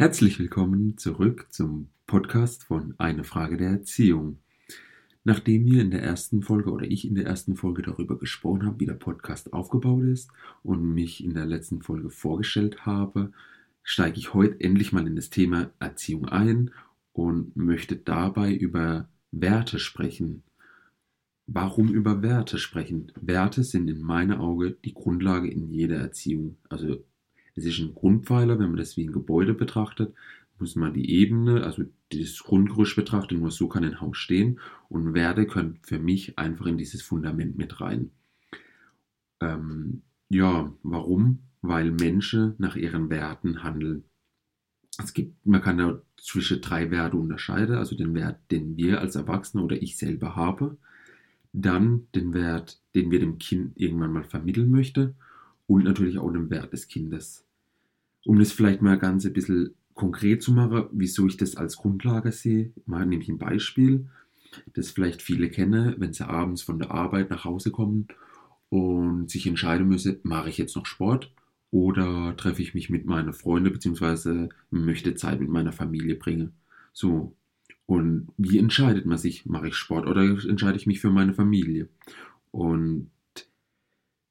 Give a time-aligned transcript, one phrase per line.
[0.00, 4.38] Herzlich willkommen zurück zum Podcast von Eine Frage der Erziehung.
[5.24, 8.78] Nachdem wir in der ersten Folge oder ich in der ersten Folge darüber gesprochen habe,
[8.78, 10.30] wie der Podcast aufgebaut ist
[10.62, 13.32] und mich in der letzten Folge vorgestellt habe,
[13.82, 16.70] steige ich heute endlich mal in das Thema Erziehung ein
[17.12, 20.44] und möchte dabei über Werte sprechen.
[21.48, 23.10] Warum über Werte sprechen?
[23.20, 26.56] Werte sind in meinen Augen die Grundlage in jeder Erziehung.
[26.68, 27.04] Also
[27.58, 30.14] es ist ein Grundpfeiler, wenn man das wie ein Gebäude betrachtet,
[30.58, 35.14] muss man die Ebene, also das Grundgerüst betrachten, nur so kann ein Haus stehen und
[35.14, 38.10] Werte können für mich einfach in dieses Fundament mit rein.
[39.40, 41.40] Ähm, ja, warum?
[41.62, 44.04] Weil Menschen nach ihren Werten handeln.
[44.98, 49.14] Es gibt, man kann da zwischen drei Werte unterscheiden, also den Wert, den wir als
[49.14, 50.76] Erwachsene oder ich selber habe,
[51.52, 55.14] dann den Wert, den wir dem Kind irgendwann mal vermitteln möchte
[55.66, 57.47] und natürlich auch den Wert des Kindes.
[58.28, 62.30] Um das vielleicht mal ganz ein bisschen konkret zu machen, wieso ich das als Grundlage
[62.30, 64.10] sehe, mal nehme ich ein Beispiel,
[64.74, 68.06] das vielleicht viele kennen, wenn sie abends von der Arbeit nach Hause kommen
[68.68, 71.32] und sich entscheiden müssen, mache ich jetzt noch Sport
[71.70, 74.50] oder treffe ich mich mit meinen Freunden bzw.
[74.68, 76.52] möchte Zeit mit meiner Familie bringen.
[76.92, 77.34] So.
[77.86, 79.46] Und wie entscheidet man sich?
[79.46, 81.88] Mache ich Sport oder entscheide ich mich für meine Familie?
[82.50, 83.10] Und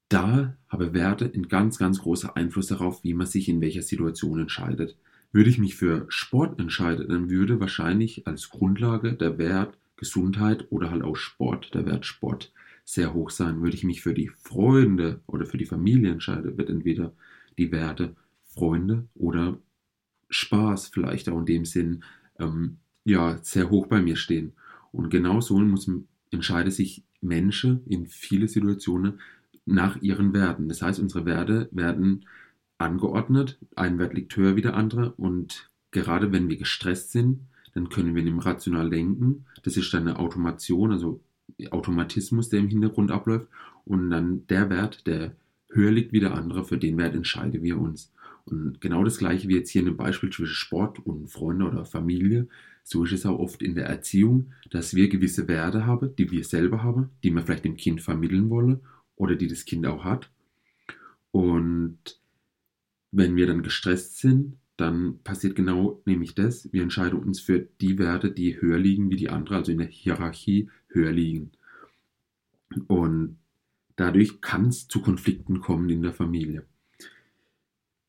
[0.09, 4.39] da habe Werte einen ganz, ganz großen Einfluss darauf, wie man sich in welcher Situation
[4.39, 4.97] entscheidet.
[5.31, 10.91] Würde ich mich für Sport entscheiden, dann würde wahrscheinlich als Grundlage der Wert Gesundheit oder
[10.91, 12.53] halt auch Sport, der Wert Sport,
[12.85, 13.61] sehr hoch sein.
[13.61, 17.13] Würde ich mich für die Freunde oder für die Familie entscheiden, wird entweder
[17.57, 19.57] die Werte Freunde oder
[20.29, 22.03] Spaß vielleicht auch in dem Sinn
[22.39, 24.53] ähm, ja sehr hoch bei mir stehen.
[24.91, 25.89] Und genau so muss
[26.31, 29.19] entscheiden sich Menschen in viele Situationen
[29.67, 30.69] nach ihren Werten.
[30.69, 32.25] Das heißt, unsere Werte werden
[32.77, 33.59] angeordnet.
[33.75, 35.11] Ein Wert liegt höher wie der andere.
[35.11, 37.41] Und gerade wenn wir gestresst sind,
[37.73, 39.45] dann können wir nicht rational denken.
[39.63, 41.21] Das ist dann eine Automation, also
[41.69, 43.47] Automatismus, der im Hintergrund abläuft.
[43.85, 45.35] Und dann der Wert, der
[45.69, 48.11] höher liegt wie der andere, für den Wert entscheiden wir uns.
[48.45, 51.83] Und genau das gleiche wie jetzt hier in dem Beispiel zwischen Sport und Freunde oder
[51.83, 52.47] Familie.
[52.83, 56.45] So ist es auch oft in der Erziehung, dass wir gewisse Werte haben, die wir
[56.45, 58.79] selber haben, die wir vielleicht dem Kind vermitteln wollen
[59.17, 60.31] oder die das Kind auch hat.
[61.31, 62.19] Und
[63.11, 66.71] wenn wir dann gestresst sind, dann passiert genau nämlich das.
[66.71, 69.87] Wir entscheiden uns für die Werte, die höher liegen wie die anderen, also in der
[69.87, 71.51] Hierarchie höher liegen.
[72.87, 73.37] Und
[73.95, 76.63] dadurch kann es zu Konflikten kommen in der Familie.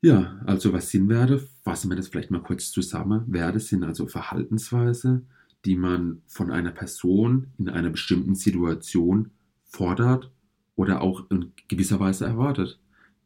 [0.01, 1.41] Ja, also was sind Werte?
[1.65, 3.25] Fassen wir das vielleicht mal kurz zusammen.
[3.27, 5.23] Werte sind also Verhaltensweise,
[5.65, 9.31] die man von einer Person in einer bestimmten Situation
[9.65, 10.31] fordert
[10.79, 12.79] oder auch in gewisser Weise erwartet.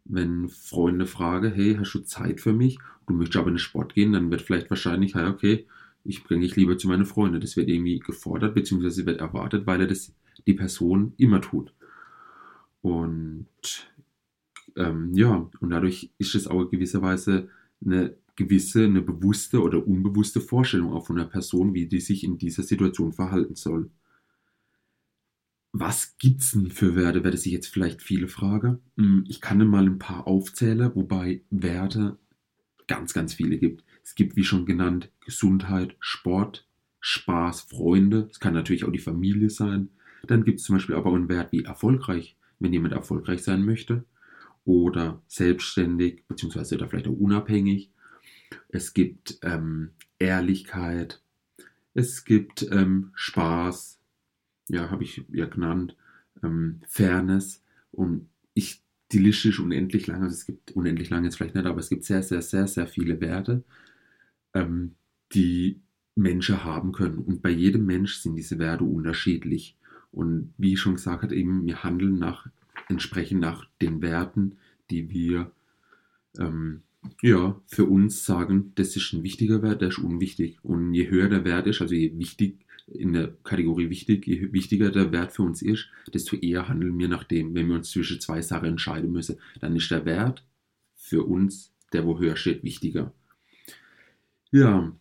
[0.07, 2.79] Wenn Freunde fragen, hey, hast du Zeit für mich?
[3.07, 5.67] Du möchtest aber in den Sport gehen, dann wird vielleicht wahrscheinlich, hey, okay,
[6.03, 7.43] ich bringe dich lieber zu meinen Freunden.
[7.43, 10.15] Das wird irgendwie gefordert, beziehungsweise wird erwartet, weil er das
[10.47, 11.75] die Person immer tut.
[12.81, 13.47] Und
[14.75, 17.51] ähm, ja, und dadurch ist es auch gewisserweise
[17.85, 22.39] eine gewisse, eine bewusste oder unbewusste Vorstellung auch von einer Person, wie die sich in
[22.39, 23.91] dieser Situation verhalten soll
[25.73, 28.81] was gibt's denn für Werte, werde sich jetzt vielleicht viele fragen.
[28.97, 32.19] Hm, ich kann mal ein paar aufzählen, wobei Werte
[32.87, 33.83] ganz, ganz viele gibt.
[34.05, 36.69] Es gibt, wie schon genannt, Gesundheit, Sport,
[37.01, 38.29] Spaß, Freunde.
[38.31, 39.89] Es kann natürlich auch die Familie sein.
[40.27, 43.65] Dann gibt es zum Beispiel aber auch einen Wert wie erfolgreich, wenn jemand erfolgreich sein
[43.65, 44.05] möchte.
[44.65, 47.91] Oder selbstständig, beziehungsweise oder vielleicht auch unabhängig.
[48.69, 51.23] Es gibt ähm, Ehrlichkeit.
[51.95, 54.02] Es gibt ähm, Spaß,
[54.73, 55.97] ja, habe ich ja genannt,
[56.43, 57.63] ähm, Fairness
[57.93, 61.67] und ich, die Liste ist unendlich lang, also es gibt unendlich lang jetzt vielleicht nicht,
[61.67, 63.65] aber es gibt sehr, sehr, sehr, sehr viele Werte,
[64.55, 64.95] ähm,
[65.35, 65.83] die
[66.15, 67.19] Menschen haben können.
[67.19, 69.77] Und bei jedem Mensch sind diese Werte unterschiedlich.
[70.11, 72.47] Und wie ich schon gesagt habe, eben, wir handeln nach,
[72.89, 74.57] entsprechend nach den Werten,
[74.91, 75.53] die wir
[76.39, 76.83] ähm,
[77.21, 80.59] ja, für uns sagen, das ist ein wichtiger Wert, der ist unwichtig.
[80.63, 84.91] Und je höher der Wert ist, also je wichtig, in der Kategorie wichtig, je wichtiger
[84.91, 87.55] der Wert für uns ist, desto eher handeln wir nach dem.
[87.55, 90.45] Wenn wir uns zwischen zwei Sachen entscheiden müssen, dann ist der Wert
[90.95, 93.13] für uns, der wo höher steht, wichtiger.
[94.51, 94.93] Ja,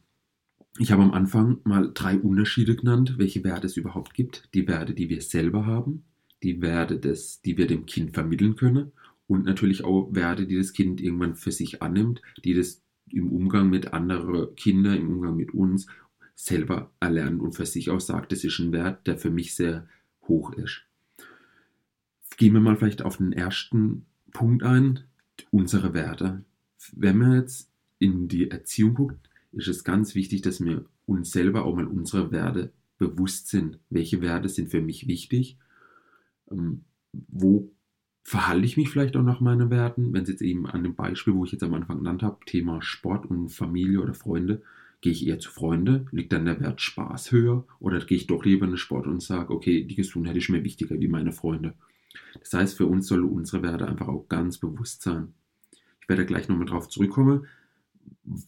[0.80, 4.50] ich habe am Anfang mal drei Unterschiede genannt, welche Werte es überhaupt gibt.
[4.54, 6.04] Die Werte, die wir selber haben,
[6.44, 8.92] die Werte, des, die wir dem Kind vermitteln können
[9.28, 13.70] und natürlich auch Werte, die das Kind irgendwann für sich annimmt, die das im Umgang
[13.70, 15.88] mit anderen Kindern, im Umgang mit uns
[16.44, 19.88] selber erlernen und für sich auch sagt, das ist ein Wert, der für mich sehr
[20.28, 20.84] hoch ist.
[22.38, 25.02] Gehen wir mal vielleicht auf den ersten Punkt ein,
[25.52, 26.44] unsere Werte.
[26.94, 31.64] Wenn wir jetzt in die Erziehung guckt, ist es ganz wichtig, dass wir uns selber
[31.66, 33.78] auch mal unsere Werte bewusst sind.
[33.90, 35.60] Welche Werte sind für mich wichtig?
[36.50, 37.72] Ähm, wo
[38.24, 40.12] verhalte ich mich vielleicht auch nach meinen Werten?
[40.14, 42.82] Wenn es jetzt eben an dem Beispiel, wo ich jetzt am Anfang genannt habe, Thema
[42.82, 44.64] Sport und Familie oder Freunde,
[45.02, 46.06] gehe ich eher zu Freunde?
[46.12, 47.66] Liegt dann der Wert Spaß höher?
[47.80, 50.64] Oder gehe ich doch lieber in den Sport und sage, okay, die Gesundheit ist mir
[50.64, 51.74] wichtiger wie meine Freunde?
[52.40, 55.34] Das heißt, für uns sollen unsere Werte einfach auch ganz bewusst sein.
[56.02, 57.48] Ich werde gleich nochmal darauf zurückkommen,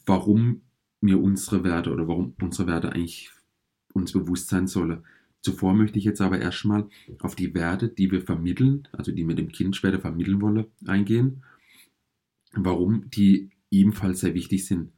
[0.05, 0.61] warum
[1.01, 3.31] mir unsere Werte oder warum unsere Werte eigentlich
[3.93, 5.03] uns bewusst sein sollen.
[5.41, 6.87] Zuvor möchte ich jetzt aber erstmal
[7.19, 11.43] auf die Werte, die wir vermitteln, also die wir dem Kind später vermitteln wollen, eingehen.
[12.53, 14.92] Warum die ebenfalls sehr wichtig sind.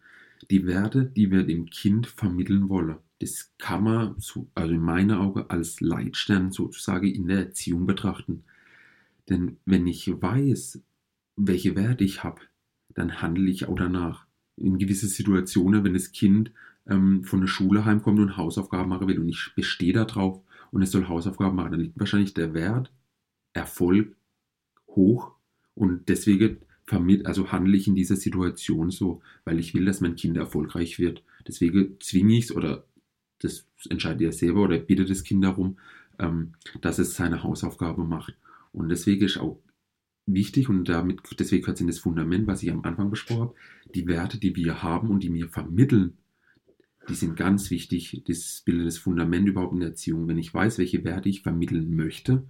[0.51, 4.15] Die Werte, die wir dem Kind vermitteln wollen, das kann man,
[4.55, 8.43] also in meinen Augen, als Leitstern sozusagen in der Erziehung betrachten.
[9.29, 10.81] Denn wenn ich weiß,
[11.37, 12.41] welche Werte ich habe,
[12.93, 14.25] dann handle ich auch danach.
[14.57, 16.51] In gewisse Situationen, wenn das Kind
[16.87, 20.41] ähm, von der Schule heimkommt und Hausaufgaben machen will und ich bestehe darauf
[20.71, 22.91] und es soll Hausaufgaben machen, dann liegt wahrscheinlich der Wert
[23.53, 24.15] Erfolg
[24.87, 25.33] hoch
[25.73, 30.37] und deswegen also handle ich in dieser Situation so, weil ich will, dass mein Kind
[30.37, 31.23] erfolgreich wird.
[31.47, 32.85] Deswegen zwinge ich es oder
[33.39, 35.77] das entscheidet er selber oder bittet das Kind darum,
[36.19, 38.35] ähm, dass es seine Hausaufgabe macht.
[38.71, 39.59] Und deswegen ist auch
[40.25, 43.55] wichtig und damit, deswegen gehört es in das Fundament, was ich am Anfang besprochen habe,
[43.93, 46.17] die Werte, die wir haben und die wir vermitteln,
[47.07, 48.23] die sind ganz wichtig.
[48.27, 50.27] Das bildet das Fundament überhaupt in der Erziehung.
[50.27, 52.43] Wenn ich weiß, welche Werte ich vermitteln möchte,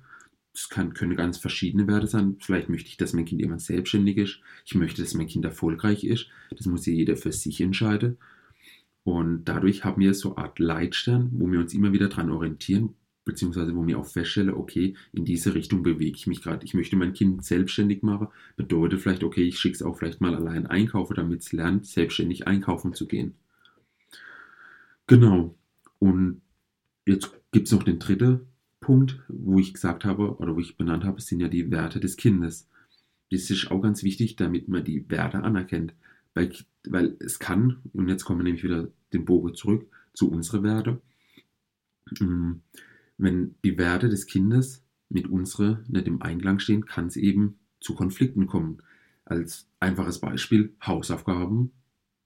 [0.55, 2.37] das kann, können ganz verschiedene Werte sein.
[2.39, 4.39] Vielleicht möchte ich, dass mein Kind irgendwann selbstständig ist.
[4.65, 6.27] Ich möchte, dass mein Kind erfolgreich ist.
[6.49, 8.17] Das muss ja jeder für sich entscheiden.
[9.03, 12.95] Und dadurch haben wir so eine Art Leitstern, wo wir uns immer wieder daran orientieren,
[13.25, 16.63] beziehungsweise wo wir auch feststellen, okay, in diese Richtung bewege ich mich gerade.
[16.63, 18.29] Ich möchte mein Kind selbstständig machen.
[18.55, 22.47] Bedeutet vielleicht, okay, ich schicke es auch vielleicht mal allein einkaufen, damit es lernt, selbstständig
[22.47, 23.35] einkaufen zu gehen.
[25.07, 25.53] Genau.
[25.99, 26.41] Und
[27.05, 28.47] jetzt gibt es noch den dritten
[28.85, 32.17] Punkt, wo ich gesagt habe oder wo ich benannt habe, sind ja die Werte des
[32.17, 32.69] Kindes.
[33.31, 35.95] Das ist auch ganz wichtig, damit man die Werte anerkennt.
[36.35, 36.53] Weil,
[36.87, 41.01] weil es kann, und jetzt kommen wir nämlich wieder den Bogen zurück zu unseren Werten,
[42.19, 42.51] mm,
[43.17, 47.95] wenn die Werte des Kindes mit unseren nicht im Einklang stehen, kann es eben zu
[47.95, 48.83] Konflikten kommen.
[49.23, 51.71] Als einfaches Beispiel Hausaufgaben.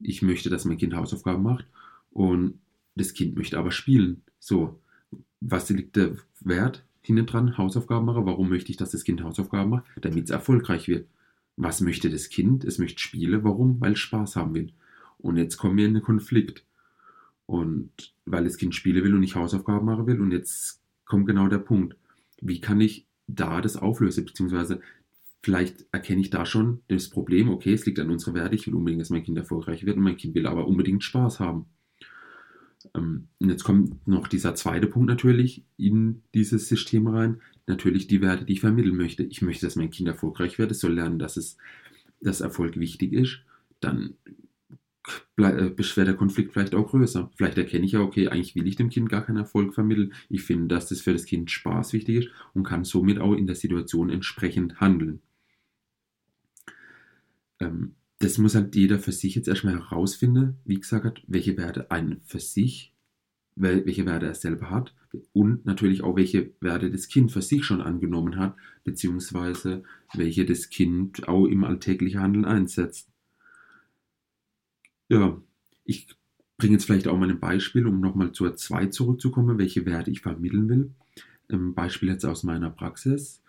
[0.02, 1.68] Ich möchte, dass mein Kind Hausaufgaben macht
[2.12, 2.60] und
[2.96, 4.24] das Kind möchte aber spielen.
[4.40, 4.82] So,
[5.42, 7.58] was liegt der Wert hinten dran?
[7.58, 8.26] Hausaufgaben machen.
[8.26, 9.86] Warum möchte ich, dass das Kind Hausaufgaben macht?
[10.02, 11.08] Damit es erfolgreich wird.
[11.56, 12.64] Was möchte das Kind?
[12.64, 13.44] Es möchte spielen.
[13.44, 13.80] Warum?
[13.82, 14.72] Weil es Spaß haben will.
[15.18, 16.64] Und jetzt kommen wir in einen Konflikt.
[17.46, 20.22] Und weil das Kind spielen will und nicht Hausaufgaben machen will.
[20.22, 21.96] Und jetzt kommt genau der Punkt.
[22.42, 24.26] Wie kann ich da das auflösen?
[24.26, 24.82] Beziehungsweise
[25.42, 28.76] vielleicht erkenne ich da schon das Problem, okay, es liegt an unserer Werte, ich will
[28.76, 31.66] unbedingt, dass mein Kind erfolgreich wird und mein Kind will aber unbedingt Spaß haben.
[32.96, 37.42] Ähm, und jetzt kommt noch dieser zweite Punkt natürlich in dieses System rein.
[37.68, 39.24] Natürlich die Werte, die ich vermitteln möchte.
[39.24, 40.72] Ich möchte, dass mein Kind erfolgreich wird.
[40.72, 41.58] Es soll lernen, dass es
[42.22, 43.42] dass Erfolg wichtig ist.
[43.80, 44.16] Dann
[45.38, 47.32] äh, wird der Konflikt vielleicht auch größer.
[47.36, 50.14] Vielleicht erkenne ich ja, okay, eigentlich will ich dem Kind gar keinen Erfolg vermitteln.
[50.30, 53.48] Ich finde, dass das für das Kind Spaß wichtig ist und kann somit auch in
[53.48, 55.22] der Situation entsprechend handeln.
[57.60, 62.22] Ähm, das muss halt jeder für sich jetzt erstmal herausfinden, wie gesagt, welche Werte einen
[62.26, 62.94] für sich,
[63.56, 64.94] welche Werte er selber hat
[65.34, 70.70] und natürlich auch welche Werte das Kind für sich schon angenommen hat, beziehungsweise welche das
[70.70, 73.10] Kind auch im alltäglichen Handeln einsetzt.
[75.10, 75.42] Ja,
[75.86, 76.08] ich
[76.58, 80.22] bringe jetzt vielleicht auch mal ein Beispiel, um nochmal zur 2 zurückzukommen, welche Werte ich
[80.22, 80.92] vermitteln will.
[81.50, 83.42] Ein Beispiel jetzt aus meiner Praxis.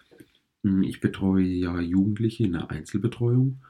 [0.62, 3.60] Ich betreue ja Jugendliche in der Einzelbetreuung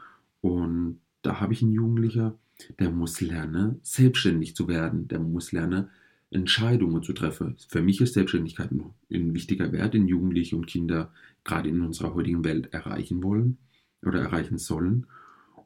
[0.41, 2.39] und da habe ich einen Jugendlicher,
[2.79, 5.09] der muss lernen, selbstständig zu werden.
[5.09, 5.89] Der muss lernen,
[6.31, 7.57] Entscheidungen zu treffen.
[7.69, 11.13] Für mich ist Selbstständigkeit ein wichtiger Wert, den Jugendliche und Kinder
[11.45, 13.59] gerade in unserer heutigen Welt erreichen wollen
[14.03, 15.07] oder erreichen sollen.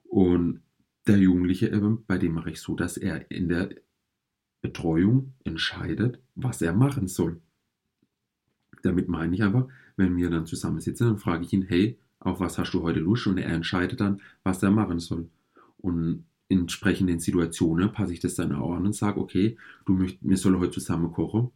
[0.04, 0.60] Und
[1.06, 1.68] der Jugendliche,
[2.06, 3.70] bei dem mache ich so, dass er in der
[4.62, 7.42] Betreuung entscheidet, was er machen soll.
[8.82, 12.58] Damit meine ich einfach, wenn wir dann zusammensitzen, dann frage ich ihn, hey, auf was
[12.58, 15.28] hast du heute Lust und er entscheidet dann, was er machen soll.
[15.78, 20.28] Und in entsprechenden Situationen passe ich das dann auch an und sage, okay, du möchtest,
[20.28, 21.50] wir sollen heute zusammen kochen.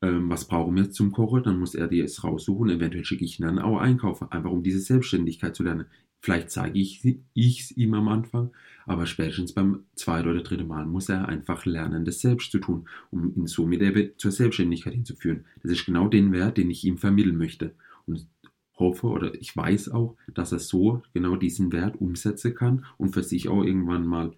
[0.00, 1.42] Ähm, was brauchen wir zum Kochen?
[1.44, 2.70] Dann muss er dir es raussuchen.
[2.70, 5.86] Eventuell schicke ich ihn dann auch einkaufen, einfach um diese Selbstständigkeit zu lernen.
[6.20, 8.52] Vielleicht zeige ich es ihm am Anfang,
[8.86, 12.88] aber spätestens beim zweiten oder dritten Mal muss er einfach lernen, das selbst zu tun,
[13.10, 15.46] um ihn somit zur Selbstständigkeit hinzuführen.
[15.64, 17.74] Das ist genau den Wert, den ich ihm vermitteln möchte.
[18.06, 18.28] Und
[18.74, 23.22] hoffe oder ich weiß auch, dass er so genau diesen Wert umsetzen kann und für
[23.22, 24.34] sich auch irgendwann mal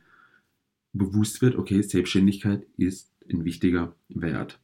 [0.93, 4.61] bewusst wird, okay, Selbstständigkeit ist ein wichtiger Wert.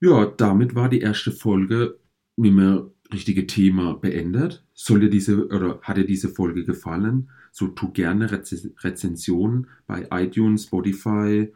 [0.00, 1.98] Ja, damit war die erste Folge
[2.36, 4.64] mit dem richtige Thema beendet.
[4.74, 7.30] Soll dir diese oder hat dir diese Folge gefallen?
[7.52, 11.52] So tu gerne Rez Rezensionen bei iTunes, Spotify,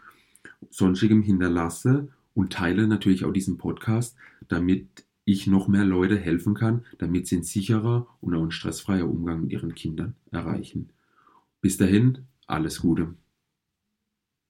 [0.71, 4.17] sonstigem hinterlasse und teile natürlich auch diesen Podcast,
[4.49, 4.87] damit
[5.25, 9.43] ich noch mehr Leute helfen kann, damit sie ein sicherer und auch ein stressfreier Umgang
[9.43, 10.91] mit ihren Kindern erreichen.
[11.61, 13.15] Bis dahin, alles Gute.